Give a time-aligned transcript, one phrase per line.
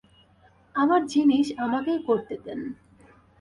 [0.75, 2.59] আমার জিনিস, আমাকেই করতে দেন।